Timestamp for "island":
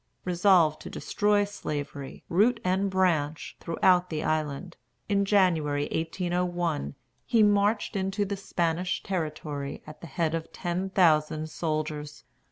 4.23-4.75